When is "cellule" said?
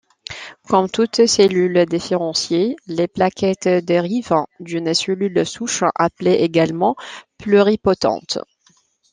1.27-1.85, 4.95-5.45